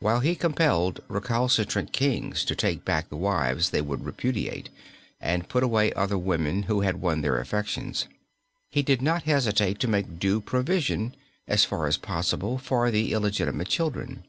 While 0.00 0.20
he 0.20 0.34
compelled 0.34 1.00
recalcitrant 1.08 1.94
kings 1.94 2.44
to 2.44 2.54
take 2.54 2.84
back 2.84 3.08
the 3.08 3.16
wives 3.16 3.70
they 3.70 3.80
would 3.80 4.04
repudiate, 4.04 4.68
and 5.18 5.48
put 5.48 5.62
away 5.62 5.94
other 5.94 6.18
women 6.18 6.64
who 6.64 6.82
had 6.82 7.00
won 7.00 7.22
their 7.22 7.40
affections, 7.40 8.06
he 8.68 8.82
did 8.82 9.00
not 9.00 9.22
hesitate 9.22 9.78
to 9.80 9.88
make 9.88 10.18
due 10.18 10.42
provision 10.42 11.14
as 11.48 11.64
far 11.64 11.86
as 11.86 11.96
possible 11.96 12.58
for 12.58 12.90
the 12.90 13.14
illegitimate 13.14 13.68
children. 13.68 14.24